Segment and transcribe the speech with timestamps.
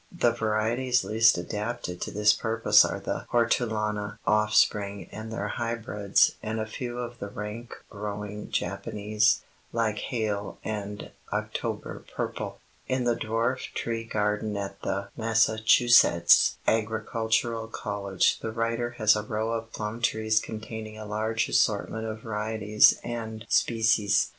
[0.11, 6.59] The varieties least adapted to this purpose are the Hortulana offspring and their hybrids and
[6.59, 9.41] a few of the rank growing Japanese,
[9.71, 12.57] like Hale and October Purple.
[12.87, 19.51] In the dwarf tree garden at the Massachusetts Agricultural College the writer has a row
[19.51, 24.29] of plum trees containing a large assortment of varieties and species.